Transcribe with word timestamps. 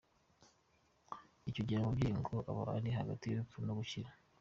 Icyo 1.49 1.61
gihe 1.65 1.77
umubyeyi 1.79 2.13
ngo 2.21 2.35
aba 2.51 2.61
ari 2.77 2.89
hagati 2.99 3.23
y’urupfu 3.27 3.57
no 3.67 3.73
gukira. 3.79 4.09